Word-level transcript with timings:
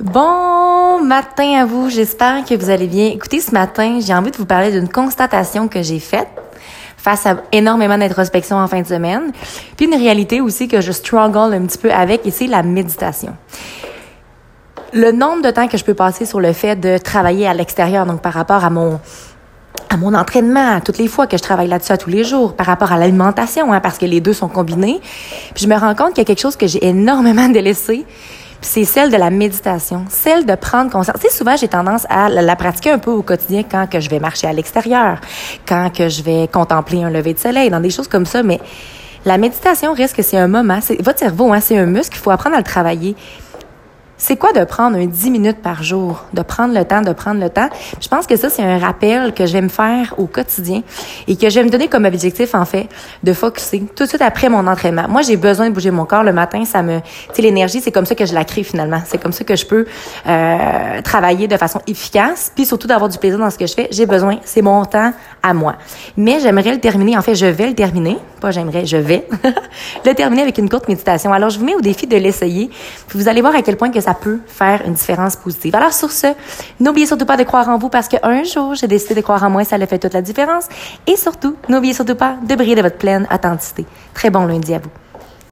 Bon 0.00 1.04
matin 1.04 1.60
à 1.60 1.64
vous, 1.64 1.88
j'espère 1.88 2.44
que 2.44 2.54
vous 2.56 2.68
allez 2.68 2.88
bien. 2.88 3.10
Écoutez, 3.10 3.38
ce 3.40 3.52
matin, 3.52 4.00
j'ai 4.04 4.12
envie 4.12 4.32
de 4.32 4.36
vous 4.36 4.44
parler 4.44 4.72
d'une 4.72 4.88
constatation 4.88 5.68
que 5.68 5.82
j'ai 5.82 6.00
faite 6.00 6.26
face 6.96 7.26
à 7.26 7.36
énormément 7.52 7.96
d'introspection 7.96 8.56
en 8.56 8.66
fin 8.66 8.80
de 8.80 8.86
semaine, 8.88 9.30
puis 9.76 9.86
une 9.86 9.94
réalité 9.94 10.40
aussi 10.40 10.66
que 10.66 10.80
je 10.80 10.90
struggle 10.90 11.54
un 11.54 11.66
petit 11.66 11.78
peu 11.78 11.92
avec, 11.92 12.26
et 12.26 12.32
c'est 12.32 12.48
la 12.48 12.64
méditation. 12.64 13.36
Le 14.92 15.12
nombre 15.12 15.42
de 15.42 15.50
temps 15.50 15.68
que 15.68 15.78
je 15.78 15.84
peux 15.84 15.94
passer 15.94 16.26
sur 16.26 16.40
le 16.40 16.52
fait 16.52 16.74
de 16.74 16.98
travailler 16.98 17.46
à 17.46 17.54
l'extérieur, 17.54 18.04
donc 18.04 18.20
par 18.20 18.32
rapport 18.32 18.64
à 18.64 18.70
mon 18.70 18.98
à 19.90 19.96
mon 19.96 20.12
entraînement, 20.12 20.80
toutes 20.80 20.98
les 20.98 21.06
fois 21.06 21.28
que 21.28 21.36
je 21.36 21.42
travaille 21.42 21.68
là-dessus 21.68 21.92
à 21.92 21.96
tous 21.96 22.10
les 22.10 22.24
jours, 22.24 22.54
par 22.56 22.66
rapport 22.66 22.90
à 22.90 22.98
l'alimentation, 22.98 23.72
hein, 23.72 23.78
parce 23.78 23.98
que 23.98 24.06
les 24.06 24.20
deux 24.20 24.32
sont 24.32 24.48
combinés. 24.48 25.00
Puis 25.54 25.64
je 25.64 25.68
me 25.68 25.76
rends 25.76 25.94
compte 25.94 26.14
qu'il 26.14 26.18
y 26.18 26.22
a 26.22 26.24
quelque 26.24 26.40
chose 26.40 26.56
que 26.56 26.66
j'ai 26.66 26.84
énormément 26.84 27.48
délaissé, 27.48 28.04
c'est 28.64 28.84
celle 28.84 29.10
de 29.10 29.16
la 29.16 29.30
méditation, 29.30 30.04
celle 30.08 30.46
de 30.46 30.54
prendre 30.54 30.90
conscience. 30.90 31.16
Tu 31.20 31.28
sais, 31.28 31.36
souvent, 31.36 31.54
j'ai 31.56 31.68
tendance 31.68 32.06
à 32.08 32.28
la, 32.28 32.56
pratiquer 32.56 32.90
un 32.90 32.98
peu 32.98 33.10
au 33.10 33.22
quotidien 33.22 33.62
quand 33.62 33.88
que 33.88 34.00
je 34.00 34.08
vais 34.08 34.18
marcher 34.18 34.46
à 34.46 34.52
l'extérieur, 34.52 35.20
quand 35.68 35.90
que 35.94 36.08
je 36.08 36.22
vais 36.22 36.48
contempler 36.48 37.02
un 37.02 37.10
lever 37.10 37.34
de 37.34 37.38
soleil, 37.38 37.70
dans 37.70 37.80
des 37.80 37.90
choses 37.90 38.08
comme 38.08 38.26
ça, 38.26 38.42
mais 38.42 38.60
la 39.26 39.38
méditation 39.38 39.92
reste 39.92 40.16
que 40.16 40.22
c'est 40.22 40.38
un 40.38 40.48
moment, 40.48 40.78
votre 41.00 41.18
cerveau, 41.18 41.52
hein, 41.52 41.60
c'est 41.60 41.78
un 41.78 41.86
muscle, 41.86 42.16
il 42.16 42.20
faut 42.20 42.30
apprendre 42.30 42.56
à 42.56 42.58
le 42.58 42.64
travailler. 42.64 43.14
C'est 44.16 44.36
quoi 44.36 44.52
de 44.52 44.64
prendre 44.64 44.96
un 44.96 45.06
10 45.06 45.30
minutes 45.30 45.60
par 45.60 45.82
jour, 45.82 46.24
de 46.32 46.42
prendre 46.42 46.72
le 46.72 46.84
temps, 46.84 47.02
de 47.02 47.12
prendre 47.12 47.40
le 47.40 47.50
temps? 47.50 47.68
Je 48.00 48.06
pense 48.06 48.26
que 48.26 48.36
ça, 48.36 48.48
c'est 48.48 48.62
un 48.62 48.78
rappel 48.78 49.34
que 49.34 49.44
je 49.44 49.52
vais 49.52 49.60
me 49.60 49.68
faire 49.68 50.14
au 50.18 50.26
quotidien 50.26 50.82
et 51.26 51.36
que 51.36 51.50
je 51.50 51.58
vais 51.58 51.64
me 51.64 51.70
donner 51.70 51.88
comme 51.88 52.04
objectif, 52.04 52.54
en 52.54 52.64
fait, 52.64 52.88
de 53.24 53.32
focuser 53.32 53.84
tout 53.94 54.04
de 54.04 54.08
suite 54.08 54.22
après 54.22 54.48
mon 54.48 54.66
entraînement. 54.66 55.06
Moi, 55.08 55.22
j'ai 55.22 55.36
besoin 55.36 55.68
de 55.68 55.74
bouger 55.74 55.90
mon 55.90 56.04
corps 56.04 56.22
le 56.22 56.32
matin. 56.32 56.64
Ça 56.64 56.82
me, 56.82 57.00
tu 57.00 57.06
sais, 57.34 57.42
l'énergie, 57.42 57.80
c'est 57.80 57.90
comme 57.90 58.06
ça 58.06 58.14
que 58.14 58.24
je 58.24 58.34
la 58.34 58.44
crée 58.44 58.62
finalement. 58.62 59.00
C'est 59.04 59.18
comme 59.18 59.32
ça 59.32 59.42
que 59.42 59.56
je 59.56 59.66
peux 59.66 59.84
euh, 60.26 61.02
travailler 61.02 61.48
de 61.48 61.56
façon 61.56 61.80
efficace, 61.88 62.52
puis 62.54 62.66
surtout 62.66 62.86
d'avoir 62.86 63.10
du 63.10 63.18
plaisir 63.18 63.38
dans 63.38 63.50
ce 63.50 63.58
que 63.58 63.66
je 63.66 63.74
fais. 63.74 63.88
J'ai 63.90 64.06
besoin, 64.06 64.38
c'est 64.44 64.62
mon 64.62 64.84
temps 64.84 65.12
à 65.42 65.54
moi. 65.54 65.74
Mais 66.16 66.38
j'aimerais 66.40 66.72
le 66.72 66.80
terminer. 66.80 67.18
En 67.18 67.22
fait, 67.22 67.34
je 67.34 67.46
vais 67.46 67.66
le 67.66 67.74
terminer. 67.74 68.18
Pas 68.40 68.52
j'aimerais, 68.52 68.86
je 68.86 68.96
vais 68.96 69.26
le 70.06 70.14
terminer 70.14 70.42
avec 70.42 70.58
une 70.58 70.68
courte 70.68 70.88
méditation. 70.88 71.32
Alors, 71.32 71.50
je 71.50 71.58
vous 71.58 71.64
mets 71.64 71.74
au 71.74 71.80
défi 71.80 72.06
de 72.06 72.16
l'essayer. 72.16 72.70
Vous 73.10 73.28
allez 73.28 73.40
voir 73.40 73.54
à 73.54 73.62
quel 73.62 73.76
point 73.76 73.90
que 73.90 74.00
ça 74.00 74.14
peut 74.14 74.40
faire 74.46 74.82
une 74.86 74.94
différence 74.94 75.36
positive. 75.36 75.74
Alors 75.74 75.92
sur 75.92 76.10
ce, 76.10 76.28
n'oubliez 76.80 77.06
surtout 77.06 77.26
pas 77.26 77.36
de 77.36 77.44
croire 77.44 77.68
en 77.68 77.78
vous 77.78 77.88
parce 77.88 78.08
qu'un 78.08 78.42
jour, 78.44 78.74
j'ai 78.74 78.86
décidé 78.86 79.14
de 79.14 79.20
croire 79.20 79.42
en 79.42 79.50
moi, 79.50 79.64
ça 79.64 79.76
a 79.76 79.86
fait 79.86 79.98
toute 79.98 80.14
la 80.14 80.22
différence. 80.22 80.66
Et 81.06 81.16
surtout, 81.16 81.56
n'oubliez 81.68 81.94
surtout 81.94 82.16
pas 82.16 82.36
de 82.42 82.54
briller 82.54 82.74
de 82.74 82.82
votre 82.82 82.98
pleine 82.98 83.26
authenticité. 83.32 83.86
Très 84.14 84.30
bon 84.30 84.46
lundi 84.46 84.74
à 84.74 84.78
vous. 84.78 85.03